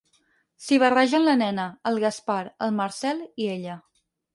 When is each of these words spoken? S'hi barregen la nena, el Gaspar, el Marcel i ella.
S'hi 0.67 0.79
barregen 0.83 1.29
la 1.29 1.37
nena, 1.43 1.67
el 1.93 2.03
Gaspar, 2.07 2.41
el 2.69 2.77
Marcel 2.83 3.27
i 3.47 3.51
ella. 3.59 3.83